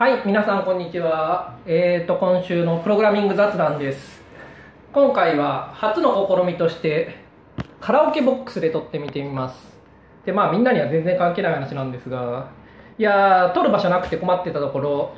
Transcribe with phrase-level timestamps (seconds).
[0.00, 1.58] はい、皆さんこんにちは。
[1.66, 4.22] えーと、今週のプログラミング雑談です。
[4.94, 7.16] 今回は初の試みとして、
[7.82, 9.78] カラオケボックスで撮ってみてみます。
[10.24, 12.48] で、まあみんなには全然関係ない話なんですが、
[12.96, 15.12] いやー、撮る場所なくて困ってたところ、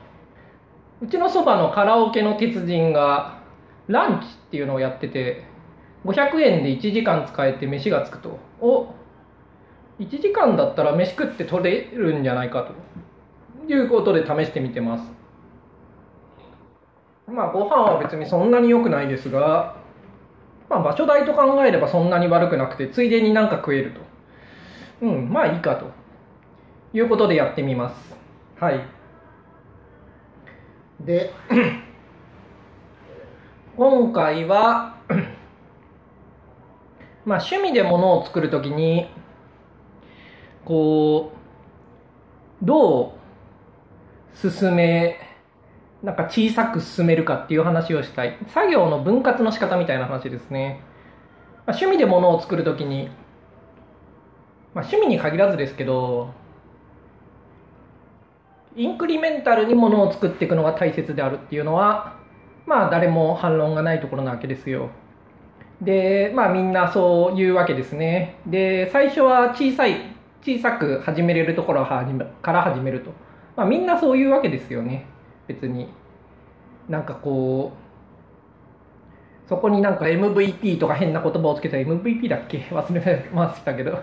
[1.00, 3.38] うちのそばのカラオケの鉄人が、
[3.86, 5.44] ランチっていうのをやってて、
[6.04, 8.36] 500円で1時間使えて飯がつくと。
[8.60, 8.88] お
[10.00, 12.72] 1時間だったら飯食って取れるんじゃないかと。
[13.68, 15.04] いうことで試してみてます。
[17.26, 19.76] まあご飯は別にそんなに良くないですが、
[20.68, 24.00] まあ場所代と考えればそんなに悪くなくて、ついでになんか食えると。
[25.06, 26.02] うん、まあいいかと。
[26.94, 27.94] いうことでやってみます。
[28.60, 28.80] はい。
[31.00, 31.32] で、
[33.76, 34.96] 今回は、
[37.24, 39.08] まあ趣味で物を作るときに、
[40.66, 41.32] こ
[42.62, 43.21] う、どう
[44.34, 45.16] 進め
[46.02, 48.36] なんか小さく進めるかっていう話をしたい。
[48.48, 50.80] 作業の分割の仕方みたいな話ですね、
[51.66, 53.08] まあ、趣味で物を作るときに、
[54.74, 56.30] まあ、趣味に限らずですけど
[58.74, 62.16] インクリメンタルに物を作っていくのが大切であるっていうのは
[62.66, 64.90] まあ誰も反論がないところなわけですよ。
[65.80, 68.38] でまあみんなそういうわけですね。
[68.46, 73.12] で最初は小さい小さく始めれるところから始めると。
[73.56, 75.06] まあ、みんなそういうわけですよね。
[75.46, 75.88] 別に。
[76.88, 77.72] なんかこ
[79.46, 82.58] うそこになんか MVP とか変な言葉をつけた MVP だっけ？
[82.72, 83.98] 忘れましたけど。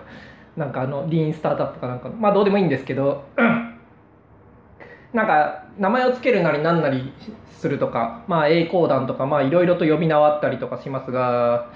[0.58, 3.24] なんかあのリーンスタートアップかなんかまあどうでもいいんですけど。
[5.14, 7.12] なんか名前をつけるなりなんなり
[7.52, 11.70] するとかまあ栄光団とかまあいろいろと呼び名はあったりとかしますが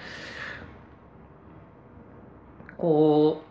[2.78, 3.42] こ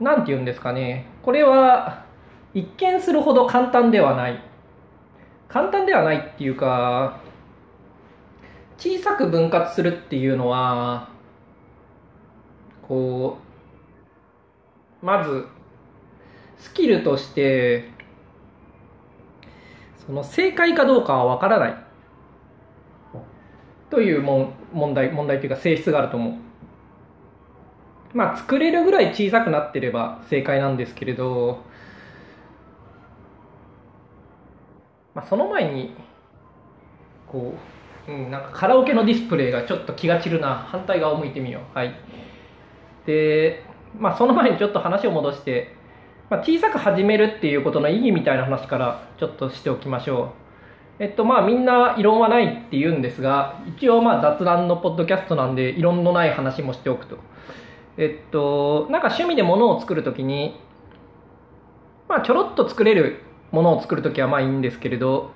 [0.00, 1.06] うなんて言うんですかね。
[1.22, 2.04] これは
[2.54, 4.42] 一見するほど簡単ではない。
[5.48, 7.20] 簡単ではないっていうか
[8.78, 11.10] 小さく分割するっていうのは
[12.82, 13.38] こ
[15.02, 15.46] うまず
[16.58, 17.90] スキルとして
[20.06, 21.76] その正解かどうかは分からない。
[23.90, 26.34] というも問題問題というか性質があると思う。
[28.14, 31.62] まあ作れるぐらい小さくなってれば正解なんですけれど
[35.14, 35.94] まあ、その前に
[37.26, 37.54] こ
[38.08, 40.66] う、うん、なんかカラオケのディスプレイがちょっと気が散るな。
[40.70, 41.76] 反対側を向いてみよう。
[41.76, 41.94] はい。
[43.06, 43.64] で、
[43.98, 45.74] まあ、その前にちょっと話を戻して、
[46.30, 50.42] まあ、小さく始めるっていうことの意義みたいな話からちょっとしておきましょう。
[50.98, 57.16] えっとまあみんな異論はないって言うんですが一応まあ雑談のポッドキャストなんで異論のない話もしておくと。
[57.96, 60.60] えっとなんか趣味で物を作るときに
[62.08, 63.20] まあちょろっと作れる
[63.52, 65.30] ものを作るときはまあいいんですけれど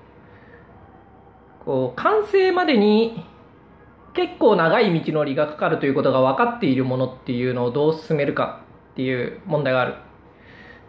[1.65, 3.25] こう完成までに
[4.15, 8.63] 結構長い道のりがかかるということが分かっているものっていうのをどう進めるか
[8.93, 9.95] っていう問題がある。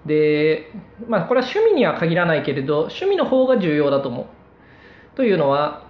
[0.06, 0.72] で
[1.08, 4.26] まあこれは趣味には限らないけれど趣味の方が重要だと思う
[5.18, 5.84] というのは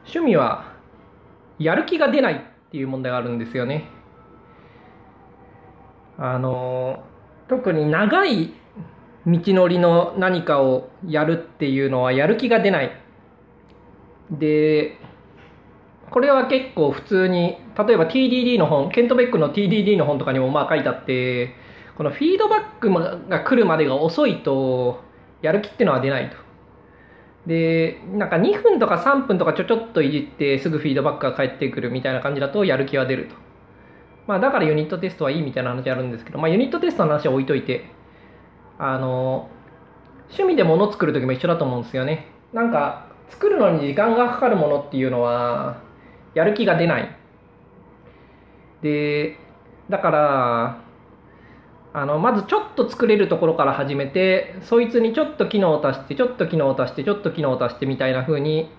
[0.00, 0.74] 趣味は
[1.58, 3.88] やる気が出ないっていう問題があるんですよね。
[6.18, 7.04] あの
[7.48, 8.52] 特に長い
[9.28, 12.90] 道のりの何かをやるっていうのはやる気が出ない。
[14.30, 14.96] で、
[16.10, 21.54] これは結構普通に、例えば TDD の本、ケント・ベックの TDD の本とかにもまあ書いてあって、
[21.96, 22.90] このフィードバック
[23.28, 25.02] が来るまでが遅いと、
[25.42, 26.36] やる気ってのは出ないと。
[27.46, 33.34] で、なんか2分とか3分とかちょちょっといじってすぐフィードバックが返ってくるみたいな感じだとやる気は出ると。
[34.26, 37.84] まあだからユニットテストはいいみたいな話あるんですけど、まあユニットテストの話は置いといて、
[38.78, 39.48] あの
[40.28, 42.28] 趣味で物作る時も一緒だと思うんですよね。
[42.52, 45.82] なんか作るのに時間がかかるものっていうのは
[46.34, 47.16] やる気が出ない。
[48.82, 49.36] で
[49.90, 50.78] だから
[51.92, 58.70] あのまずちょっと作れるところから始めてそいつにちょっと機能を足してちょっと機能を足してちょっと機能を足してみたいな風に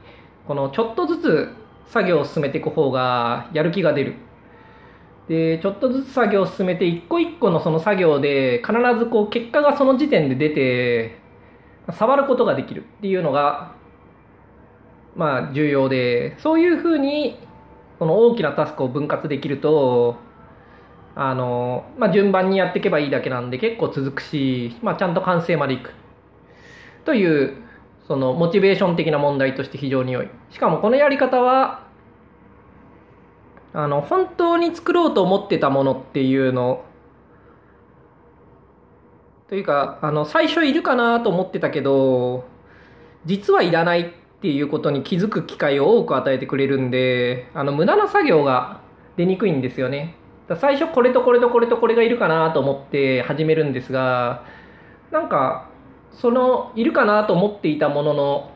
[0.48, 1.50] このちょっとずつ
[1.88, 4.16] 作業を進めていく方がやる気が出る。
[5.30, 11.20] でちょっとずつ作業を進めて一個一個のその作業で必ずこう結果がその時点で出て
[11.92, 13.76] 触ることができるっていうのが
[15.16, 17.38] まあ重要でそういうふうに
[18.00, 20.18] この大きなタスクを分割できると
[21.16, 25.94] あの、まあ、順番にやっていけばいいだけなんで結構続くし、まあ、ちゃんと完成までいく。
[27.06, 27.58] という
[28.08, 30.30] そのモチベーション的な問題として非常に良い。
[30.50, 31.89] しかもこのやり方は
[33.74, 36.84] あの本当に作ろうと思ってたものっていうの
[39.50, 42.46] というか、あの、最初いるかなと思ってたけど、
[43.26, 44.06] 実はいらないっ
[44.42, 48.82] ていうことに気づく機会を多く与えてくれるんで、あの、無駄な作業が
[49.18, 50.16] 出にくいんですよね。
[50.60, 54.46] 最初これとこれとこれとこれがいるかなと思って始めるんですが、
[55.12, 55.68] なんか、
[56.12, 58.52] その、いるかなと思っていたものの、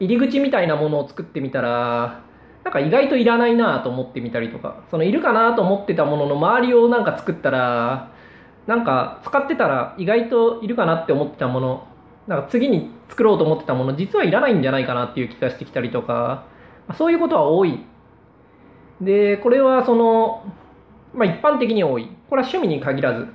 [0.00, 2.24] 入り口みたいなものを作ってみたら、
[2.64, 8.12] なんか意外といらないなと思ってみたりとか、そのいるかなと思ってたものの周りをなんか作ったら、
[8.66, 11.86] なんか使ってたら意外といるかなって思ってたもの、
[12.28, 16.44] なんか次に作ろうと思ってたもの、実はいらないんじゃないかなっていう気がしてきたりとか、
[16.96, 17.84] そういうことは多い。
[19.00, 20.44] で、これはその、
[21.14, 22.08] まあ一般的に多い。
[22.30, 23.26] これは趣味に限らず、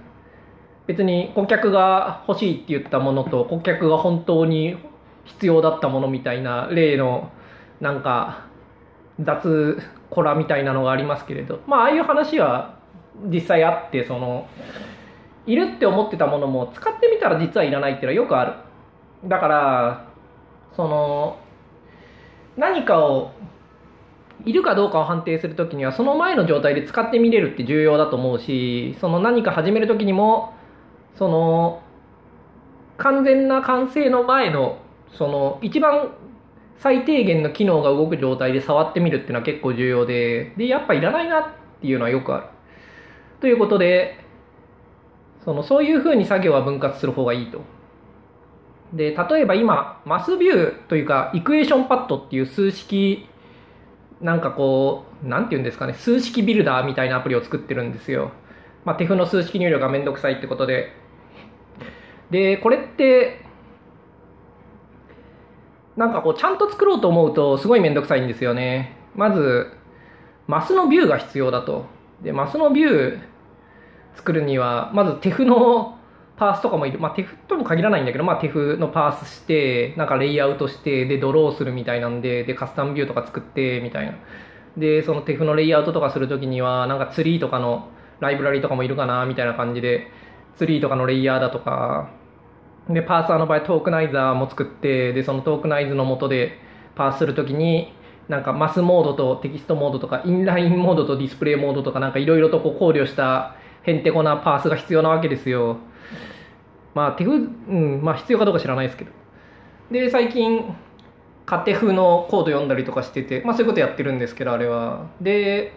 [0.88, 4.78] 別に顧客が欲しいって言ったものと顧客が本当に
[5.26, 7.30] 必要だったものみたいな例の
[7.82, 8.47] なんか
[9.20, 11.62] 雑コラみたいなのがありますけれど。
[11.68, 12.76] まあああいう話は
[13.26, 14.48] 実際あってその
[15.46, 18.54] いるって思ってたものも使ってみたら実はいらないっていうのはよくある。
[19.30, 20.08] だから
[20.76, 21.40] その
[22.56, 23.32] 何かを
[24.46, 30.54] いるかどうかを判定するときにはその前の状態で使ってみれるって重要だと思うしその何か始めるときにも
[31.18, 31.82] その
[32.98, 34.80] 完全な完成の前の
[35.18, 36.12] その一番
[36.80, 41.44] 最低限の機能が動く状態で触ってみるっていうのは結構重要で、で、やっぱいらないなっ
[41.82, 42.46] ていうのはよくある。
[43.42, 44.20] ということで、
[45.44, 47.62] そのそういうふうに作業は分割する方がいいと。
[48.94, 53.28] で、例えば今、マスビューというか、イクエーションパッドっていう数式、
[54.22, 58.32] なんかこう、なんて言うんですかね、数式ビルダーみたいなアプリを作ってるんですよ。
[58.86, 60.94] まあ、テフの数式入力がめんどくさいってことで。
[62.30, 63.47] で、これって、
[65.98, 68.96] なんかこう、ちゃんと作ろうと思うと、すごいめんどくさいんですよね。
[69.16, 69.72] まず、
[70.46, 71.86] マスのビューが必要だと。
[72.22, 73.20] で、マスのビュー
[74.16, 75.98] 作るには、まずテフの
[76.38, 77.00] パースとかもいる。
[77.00, 84.14] まあ、テフとも限らないんだけど、まあ、テフのパースして、なんかレイアウトして、で、ドローするみたいなんで、で、カスタムビューとか作って、みたいな。
[84.78, 87.88] で、そのテフのレイアウトとかするときには、なんかツリーとかの
[88.20, 90.12] ライブラリとかもいるかな、みたいな感じで、
[90.58, 92.12] ツリーとかのレイヤーだとか、
[92.90, 96.60] で、パーサーの場合トークナイザーも作って、で、そのトークナイズのもとで
[96.96, 97.94] パースするときに、
[98.30, 105.78] なんかマスモードとテキストモードとか、インラインモードとディスプレイモードとか、なんかいろいろとこう考慮したへんてこなパースが必要なわけですよ。
[106.94, 107.36] まあ、テフ、う
[107.74, 109.12] ん、まあ必要かどうか知らないですけど。
[109.92, 110.76] で、最近、
[111.46, 115.08] カテフのコード読んだりとかしてて、まあそういうことやってるんですけど、あれは。
[115.22, 115.74] で、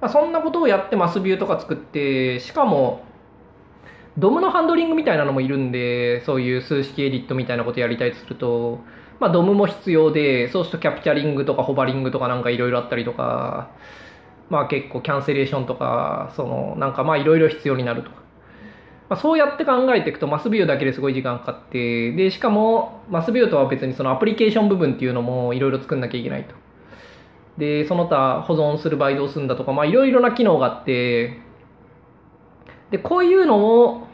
[0.00, 3.03] まあ、そんなことをやってマスビューとか作って、しかも、
[4.16, 8.80] ドムのハンドリングみたいなのもいるんで、そういう数式エディットみたいなことやりたいとすると、
[9.20, 13.70] まあ、ドムも必要で、そうするとキャプチャリングとかホバリングとかなんかいろいろあったりとか、
[14.50, 18.24] まあ結構キャンセレーションとか、そのなんかまあいろいろ必要になるとか。
[19.08, 26.54] まあ、そうやって考えていくとマスビューだけですごい時間かかって、で、しかもマスビューとは別にそのアプリケーション部分っていうのもいろいろ作んなきゃいけないと。
[27.58, 31.38] で、その他保存する場合どうするんだとか、まあいろいろな機能があって、
[32.94, 34.06] で、こういうのを、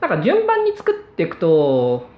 [0.00, 2.08] なんか順番に作っていくと、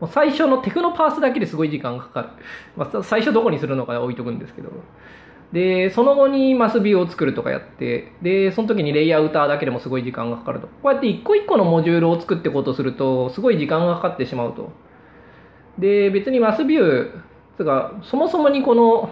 [0.00, 2.28] もう最初のテクノパースだけですごい時間かかる。
[2.76, 4.70] まあ、最初どこにするのか置いとくんですけど。
[5.52, 10.66] で、その後にマスビューを作るとかやって、で、その時にレイアウターだけでもすごい時間がかかると。
[10.66, 14.72] こうやって一個一個のモジュールを作っていこうとすると、すごい時間がかかってしまうと。
[15.78, 17.20] で、別にマスビュー、
[17.56, 19.10] つか、そもそもにこの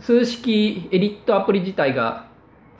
[0.00, 2.25] 数式エディットアプリ自体が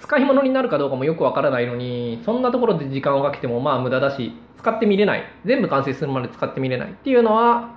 [0.01, 5.25] 使い物になるかどうかもよくわからないのに、そんなところで時間をかけてもまあ無駄だし、使ってみれない。
[5.45, 7.75] 全部完成するまで使ってみれないっていうのは、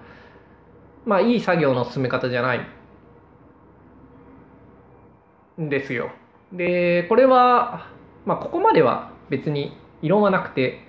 [1.06, 2.62] まあいい作業の進め方じゃない。
[5.62, 6.12] んですよ。
[6.52, 7.88] で、これは、
[8.26, 10.80] まあここまでは別に異論はなくて、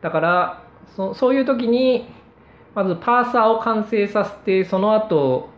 [0.00, 0.62] だから
[0.96, 2.08] そそういう時に、
[2.74, 5.48] まずパーサーを完成させて、その後、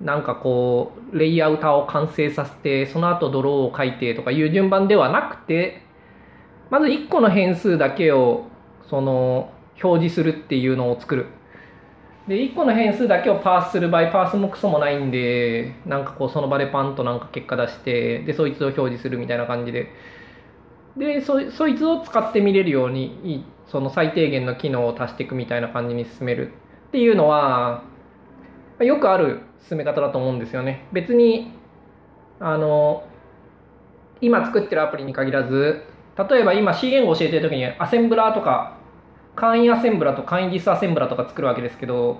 [0.00, 5.82] なんかこう、レイアウターを完成させて、その後ドローを書いてとかいう順番ではなくて、
[6.70, 8.44] まず1個の変数だけを、
[8.88, 9.50] その、
[9.82, 11.26] 表示するっていうのを作る。
[12.28, 19.92] で、1個の変数だけをパースする場合、パースもクソもないんで、なんかこう、その場でパンとなんか結果出して、で、そいつを表示するみたいな感じで。
[20.96, 26.52] で、そ、そいつを使ってみれるように、その最低限の機能を足していくみたいな感じに進める
[26.88, 27.82] っていうのは、
[28.80, 30.86] よくある進め方だと思うんですよね。
[30.92, 31.52] 別に、
[32.40, 33.04] あの、
[34.20, 35.82] 今作ってるアプリに限らず、
[36.16, 38.76] 例えば今 C 言語教えてる時にアセンブラーとか、
[39.34, 42.18] 簡易アセンブラと簡易ディスアセンブラとか作るわけですけど、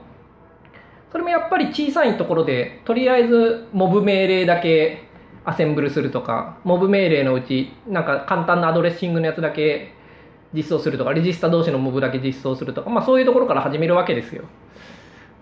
[1.10, 5.04] それもやっぱり小さいところで、とりあえずモブ命令だけ
[5.44, 9.94] アセンブルするとか、モブ命令のうち、なんか簡単なアドレッシングのやつだけ
[10.52, 14.44] 実装するとか、レジスタ同士のモブだけ実装するとか、まあそういうところから始めるわけですよ。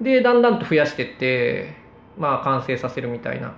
[0.00, 1.74] で、だんだんと増やしてって、
[2.18, 3.54] まあ完成させるみたいな。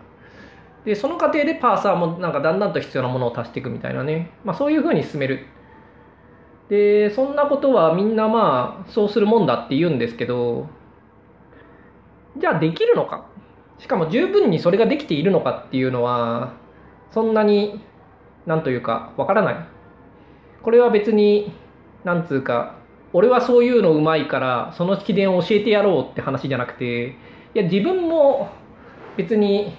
[0.84, 4.30] で、その過程でパーサーもなんかだんだんと必要なものを足していくみたいなね。
[4.44, 5.46] まあそういうふうに進める。
[6.68, 10.68] で、そんなことはみんなまあそうするもんだって言うんですけど、
[12.38, 13.26] じゃあできるのか？
[13.78, 16.54] しかも十分にそれができているのかっていうのは、
[17.10, 17.80] そんなに、
[18.46, 19.56] なんというか、わからない。
[20.62, 21.52] これは別に、
[22.04, 22.75] なんつうか、
[23.16, 27.12] 俺はそういうのうまいから、その秘伝を教えてやろうって話じゃなくて、い
[27.54, 28.50] や、自分も
[29.16, 29.72] 別に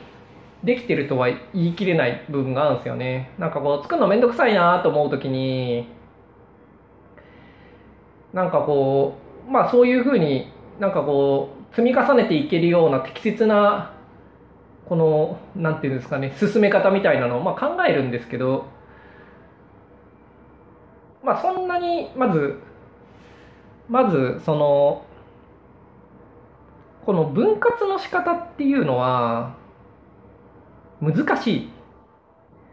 [0.63, 3.29] できてるとは言い切れない部分があるんですよね。
[3.37, 5.87] なんかこう、作るのめんどくさいなと思うときに、
[8.33, 13.93] なんかこう、まあそういうふうになんかこう、積み重ねていけるような適切な、
[14.89, 18.65] この、なんていうんですかね、進め方みたいなのを、まあ、考えるんですけど、
[21.23, 22.65] まあそんなに、まず、
[23.89, 25.05] まず、その、
[27.05, 29.55] この分割の仕方っていうのは、
[31.01, 31.69] 難しい。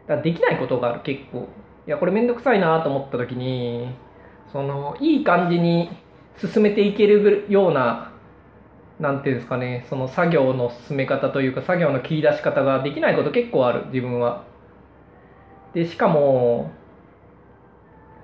[0.07, 1.47] だできないことがある、結構。
[1.87, 3.87] いや、これめんどくさいなと思った時に、
[4.51, 5.89] その、いい感じに
[6.37, 8.11] 進めていけるような、
[8.99, 14.43] なんていうんですかね、その作業の進め方というか、作業の切り出し方ができないこと結構ある、自分は。
[15.73, 16.71] で、しかも、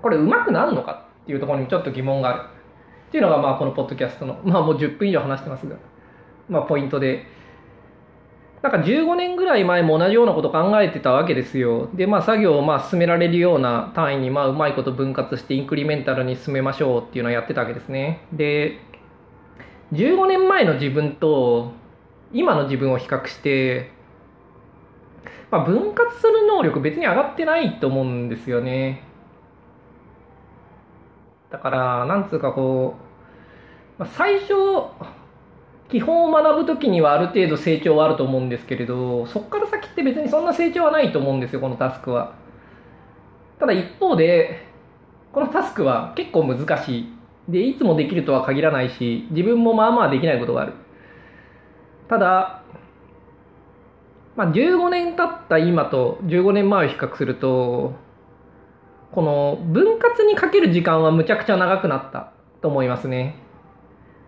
[0.02, 2.51] これ上手くなるのかっていうところにちょっと疑問がある。
[3.12, 5.76] っていうのが、まあ、このポッドキャストの、まあ、もう10分以上話してますが、
[6.48, 7.26] まあ、ポイントで。
[8.62, 11.90] なんか15年ぐらい前も同じようなこと考えてたわけですよ。
[11.94, 18.24] で、まあ作業をまあ進められるような単位にまあうまいこと分割してインクリメンタルに進めましょうっていうのをやってたわけですね。
[18.32, 18.78] で、
[19.92, 21.72] 15年前の自分と
[22.32, 23.90] 今の自分を比較して、
[25.50, 29.02] まあ、分割する能力別に上がってないと思うんですよね。
[31.52, 33.01] だから、なんつうかこう、
[34.06, 34.54] 最初、
[35.88, 42.34] 基本を学ぶときにはある程度成長はあると思うんですけれど、そこから先って別にそんな成長はないと思うんですよ、このタスクは。
[43.58, 44.66] ただ一方で、
[45.32, 47.12] このタスクは結構難しい。
[47.48, 50.72] で、いつもできるとは限らないし、自分もまあまあできないことがある。
[52.08, 52.62] ただ、
[54.34, 57.94] まあ、15年経った今と15年前を比較すると、
[59.12, 62.32] この分割にかける時間はむちゃくちゃ長くなった
[62.62, 63.36] と思いますね。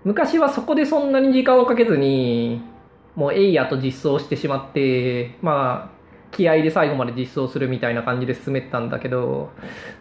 [0.04, 2.60] 昔はそこでそんなに時間をかけずに、
[3.16, 5.94] もうエイヤと実装してしまって、まあ、
[6.30, 9.50] 気合で最後まで実装するみたいな感じで進めてたんだけど、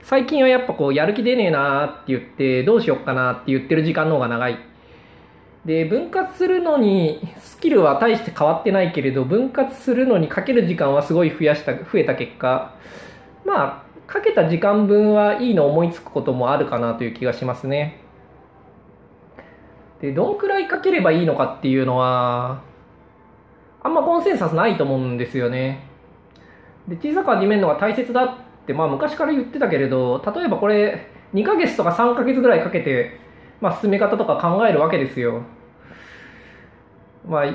[0.03, 4.57] 最近はやっぱこう、やる気出ねえなーって言って、どうしよっかなって言ってる時間の方が長い。
[5.63, 12.73] で、分割するのに、スキルは大して変わってないけれど、分割するのにかける時間はすごい増やした、増えた結果、
[13.45, 18.02] まあ、かけた時間分はいいの思いつくこともあるかなという気がしますね。
[20.03, 22.61] で、どんくらいかければいいのかっていうのは、
[23.81, 25.87] あんまコンセンサスないと思うんですよね。
[26.89, 28.35] で、小さく始めるのが大切だっ
[28.67, 33.17] て、まあ昔から言ってたけれど、例えばこれ、2ヶ月とか3ヶ月ぐらいかけて、
[33.61, 35.43] まあ進め方とか考えるわけですよ。
[37.25, 37.45] まあ、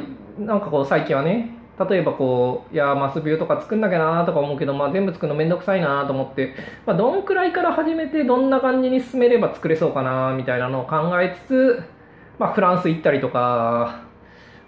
[0.41, 1.51] なんかこう最近はね、
[1.87, 6.55] 例えばこう、いや、マスビューとか作んなきゃなとか思うけど、まあ全部作るのめんどくさいなと思って、
[6.87, 11.98] まあどんくらいから始めてどんな感じに進めれば作れそうかなみたいなのを考えつつ、
[12.39, 14.09] まあ、フランス行ったりとか、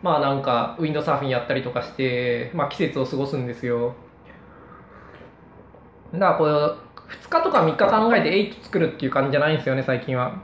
[0.03, 3.95] まあなんかウィンドサーフィンやったりとかして、まあ季節を過ごすんですよ。
[6.13, 10.43] だからこれ、2日とか3日考えてえいと作るっていう感じじゃないんですよね、最近は。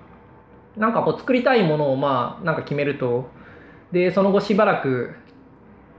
[0.76, 3.28] なんかこう作りたいものをまあなんか決めると、
[3.92, 5.14] で、その後しばらく、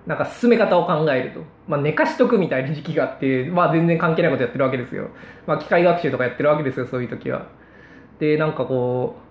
[0.05, 1.41] なんか進め方を考えると。
[1.67, 5.09] まあ寝かしとくみたいな時期があって、まあ全然関係ないことやってるわけですよ。
[5.47, 7.47] まあ機械学習とかやってるわけですよ、そういう時は。
[8.19, 9.26] で、なんかこう、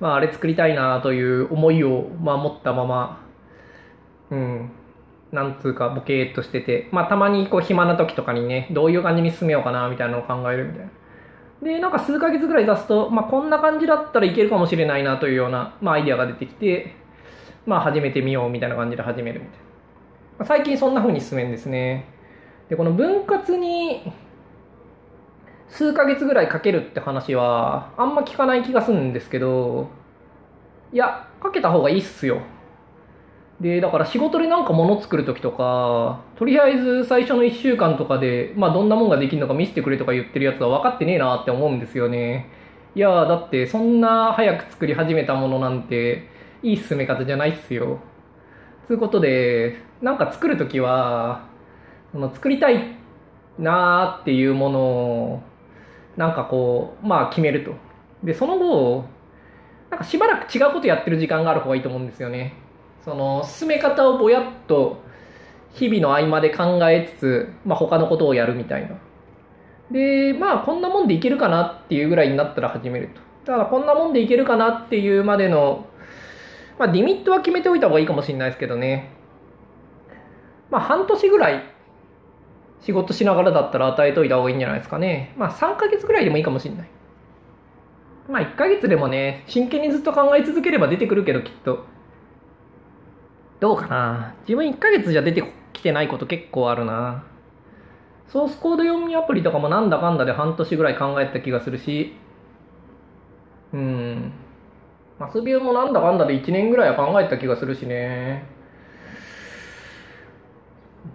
[0.00, 3.20] まあ、あれ作りたいなという思いを、まあ、持ったまま、
[4.30, 4.70] うん、
[5.32, 10.90] なんつうか、ボケーっとしてて、まあ、たまにこう、暇な時とかにね、どういう感じに進めようかな、みたいなのを考えるみたいな。
[11.62, 16.94] で、なんか数ヶ月ぐらい出すと、まあ、こんな感じだったらいけるかもしれないなというような、まあ、アイデアが出てきて、
[17.64, 19.64] まあ、始めてみようみたいな感じで始めるみたいな。
[20.38, 22.06] まあ、最近そんな風に進めるんですね。
[22.68, 24.12] で、この分割に、
[25.68, 29.88] 数ヶ月ぐらいかけるって話は、あんま聞かない気がするんですけど、
[30.92, 32.40] いや、かけた方がいいっすよ。
[33.60, 42.50] で、だから仕事でなんか物作るときとか、とりあえず最初の1週間とかで、まあどんなもんができるのか見せてくれとか言ってるやつは分かってねえなって思うんですよね。
[42.94, 46.28] いやだってそんな早く作り始めたものなんて、
[46.62, 47.98] いい進め方じゃないっすよ。
[48.86, 51.44] つうことで、なんか作るときは、
[52.12, 52.96] その作りたい
[53.58, 55.42] なーっていうものを、
[56.16, 57.72] なんかこう、まあ決めると。
[58.24, 59.04] で、その後、
[59.90, 62.54] なんかしばらく違うことやってる時間がある方がいいと思うんですよね。
[63.04, 65.00] その、進め方をぼやっと
[65.72, 68.96] 日々の合間で考えつつ、まあ他のことをやるみたいな。
[69.90, 73.10] で、まあこんなもんでいけるかなっていうぐらいになったら始める
[73.44, 73.52] と。
[73.52, 75.86] だからこんなもんでいけるかなっていうまでの、
[76.78, 79.12] まあリミットは決めておいた方がいいかもしれないですけどね。
[80.70, 81.62] まあ半年ぐらい
[82.80, 85.34] 仕事しながらだったら与えといた方がいいんじゃないですかね。
[85.36, 86.88] まあ3ヶ月ぐらいでもいいかもしれない。
[88.28, 91.84] まあ1ヶ月でもね、真剣にずっと考え続ければ出てくるけどきっと。
[93.60, 95.42] どうかな自分1ヶ月じゃ出て
[95.72, 97.24] きてないこと結構あるな。
[98.28, 102.12] ソースコード読みアプリとかもなんだかんだで半年ぐらい考えた気がするし、
[103.72, 104.32] うん。
[105.18, 108.44] マスビューもなんだかんだで1年ぐらいは考えた気がするしね。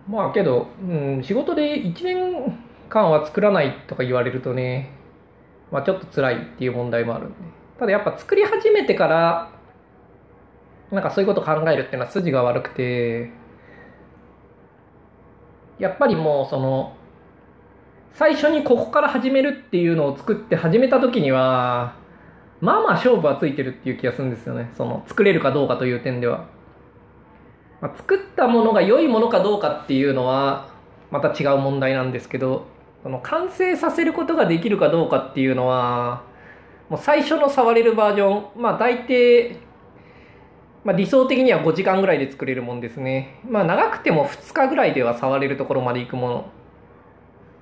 [0.08, 4.92] まあけど、うん、仕事で1年間は作らないとか言われるとね、
[5.72, 7.36] まあちょっと辛いっていう問題もあるんで。
[7.80, 9.52] ただやっぱ作り始めてから、
[10.92, 13.32] なんかそういうこと考えるっていうのは筋が悪くて、
[15.80, 16.96] やっぱりもうその、
[18.14, 21.96] 最初にここから始めるっていうのを作って始めた時には、
[22.60, 24.72] まあまあ勝負はついてるっていう気がするんですよね。
[24.78, 26.46] その、作れるかどうかという点では。
[27.82, 30.70] まあ、作ったものが良いものかどうかっていうのは、
[31.10, 32.66] また違う問題なんですけど、
[33.04, 36.24] その完成させることができるかどうかっていうのは、
[36.90, 39.58] もう最初の触れるバージョン、まあ大抵、
[40.84, 43.40] まあ理想的には5時間ぐらいで作れるもんですね。
[43.50, 46.50] まあ長くても2日ぐらいでは触れるところまで行くもの。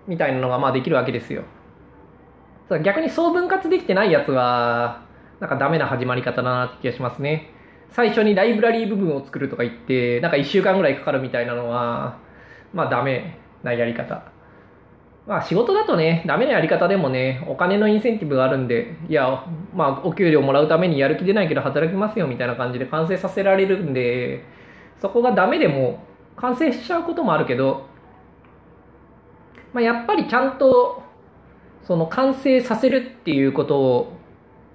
[0.07, 1.43] みたいなのがまあできるわけですよ。
[2.83, 5.01] 逆に総分割できてないやつは、
[5.39, 7.51] なんかダメな始まり方だなって気がしますね。
[7.91, 12.19] 最初にライブラリー部分を作るとか言って、なんか1週間ぐらいかかるみたいなのは、
[12.73, 14.23] まあダメなやり方。
[15.27, 24.43] まあ仕事だとね、ダメなやり方でもね、お金のインセンティブがあるんで、いや、まあお給料もらうためにやる気出ないけど働きますよみたいな感じで完成させられるんで、
[25.01, 26.03] そこがダメでも
[26.35, 27.87] 完成しちゃうこともあるけど、
[29.73, 31.03] まあ、やっぱりちゃんと
[31.83, 34.13] その完成させるっていうことを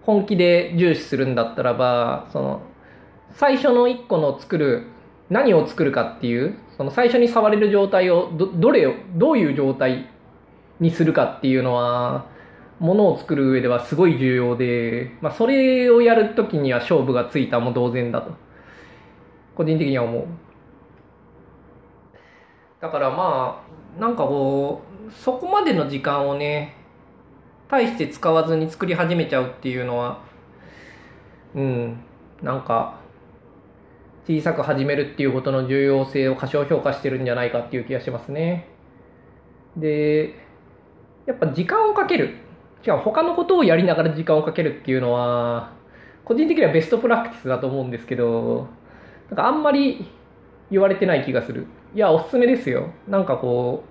[0.03, 2.63] 本気で重視するんだったらばその
[3.35, 4.87] 最初の1個の作る
[5.29, 10.09] 何を作るかっていうその最初に触れる状態をどどれをどういう状態
[10.81, 12.27] にするかっていうのは
[12.79, 18.33] ものを作る上ではすごい重要で、まあ、それをやるときには勝負がついたも同然だと。
[19.55, 20.27] 個人的には思う。
[22.81, 23.65] だからま
[23.97, 26.75] あなんかこうそこまでの時間をね
[27.69, 30.21] 大して使わずに作り始めちゃうっていうのは
[31.55, 32.01] うん
[32.43, 33.01] なんか
[34.27, 38.69] 小さく始めるっていうことの重要性を過小評価してるんじゃないかっていう気がしますね。
[39.77, 40.35] で
[41.27, 42.37] やっぱ時間をかける。
[42.83, 45.73] しかも他のことをやりながら時間をかけるっていうのは
[46.25, 48.69] 個人的にはベストプラクティスだと思うんですけど
[49.31, 50.07] なんかあんまり
[50.71, 51.67] 言われてない気がする。
[51.95, 52.91] いや、おすすめですよ。
[53.07, 53.85] なんかこ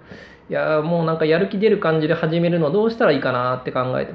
[0.50, 4.14] う、いや、もうなんかやる気出る感じで始めるのどうしたらいいかなって考えて。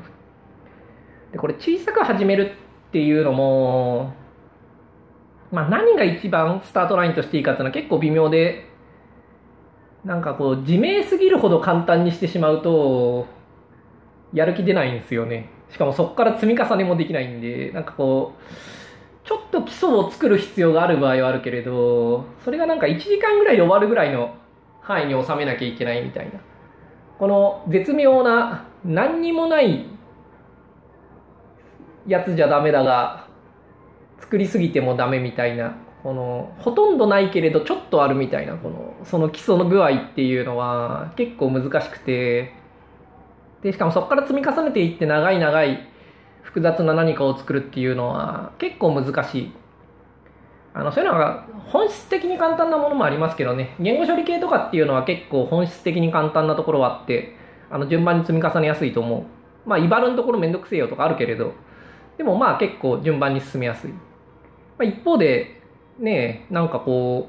[1.32, 2.52] で、これ小さく始める
[2.88, 4.12] っていうのも、
[5.50, 8.66] まあ何が一番スタートラインとしていいかっていうのは結構微妙で、
[10.04, 13.26] なんかこう、自明すぎるほど簡単にしてしまうと、
[14.32, 15.50] やる気出ないんですよね。
[15.70, 24.34] しかもそこから積み重ねもできないんで、なんかこう、ちょっと基礎を作る必要がある場合はあるけれど、それがなんか1時間ぐらいで終わるぐらいの
[24.80, 26.40] 範囲に収めなきゃいけないみたいな。
[27.18, 29.86] この絶妙な何にもない
[32.06, 33.27] やつじゃダメだが、
[34.20, 42.52] 作りすぎてもダメみたいな、この、ほとんどないけれどちょっとあるみたいな、この、その基礎の具合っていうのは結構難しくて、
[43.62, 45.88] で、しかもそこから積み重ねていって長い長い
[46.42, 49.52] 複雑な何かを作るっていうのは結構難しい。
[50.74, 57.36] あの、そういうのが本質的に簡単なものもありますけどね、言語処理系とかっていうのは結構本質的に簡単なところはあって、
[57.70, 59.68] あの、順番に積み重ねやすいと思う。
[59.68, 61.52] まあ、茨のところめんどくせえよとかあるけれど、
[62.16, 63.90] でもまあ結構順番に進めやすい。
[64.78, 65.60] まあ、一方で、
[65.98, 67.28] ね、なんかこ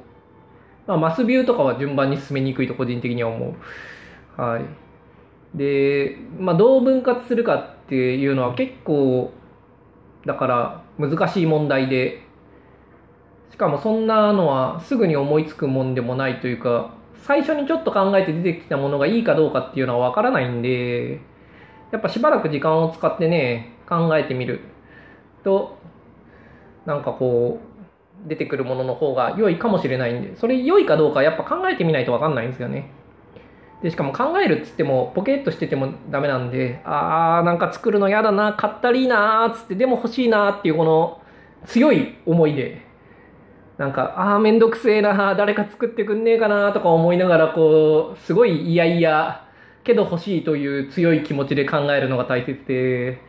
[0.86, 3.56] う、まあ、マスビューとかは順番に進めにくいと個人的には思
[4.38, 4.42] う。
[4.42, 5.58] はい。
[5.58, 9.32] で、まあ、どう分割するかっていうのは結構、
[10.26, 12.22] だから難しい問題で、
[13.52, 21.20] しかもそんなのはすぐに思いつくもんでもないというか、最初にちょっと考えて出てきたものがいいかどうかっていうのはわからないんで、
[21.92, 24.62] やっぱしばらく時間を使ってね、考えてみる
[25.44, 25.79] と、
[26.89, 27.60] なんかこ
[28.25, 32.91] う、出てくるものの方が良いかもしれないんで、それ良いかどうかやっぱ考えてみないとわかんないんですよね。
[33.82, 41.21] でしかも考えるっつってもポケッとしててもダメなんであーなんか作るの嫌だな買ったりいいなーっつってでも欲しいなーっていうこの
[41.65, 42.82] 強い思いで
[43.78, 49.47] なんかああめんどくせえな誰か作ってくんねえかなとか思いながらこうすごい嫌々
[49.86, 53.21] けど欲しいという強い気持ちで考えるのが大切で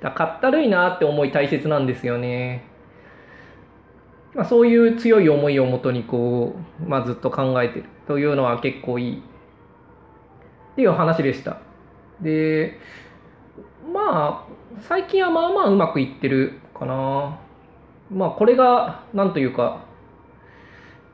[0.00, 2.64] だかったるいなって思い大切なんですよね、
[4.36, 9.22] まあ、そういう強い思いをもとにこう、まあ、ずっと考えてるというのは結構いい。
[10.72, 11.58] っていう話でした。
[12.20, 12.78] で
[13.94, 17.38] まあ最近はまあまあうまくいってるかな。
[18.12, 19.86] まあこれが何というか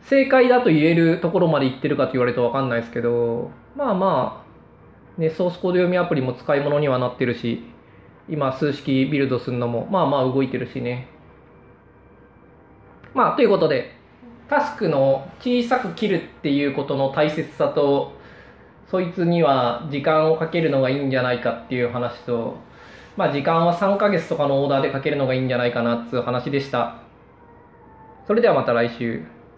[0.02, 4.44] 正解だと言えるところまでいってるかと言われると分かんないですけどまあま
[5.16, 7.62] あねソースコード読みアプリも使い物にはなってるし
[8.28, 11.06] 今数式ビルドするのもまあまあ動いてるしね。
[13.14, 13.94] まあということで
[14.48, 18.12] タスクの小さく切るっていうことの大切さと
[18.90, 22.56] そいつには時間をかけるのがいいんじゃないかっていう話と
[23.16, 26.96] まあ時間は3ヶ月とかのオーダーでかけるのがいいんじゃないかなっていう話でした。
[28.26, 29.22] それではまた来週。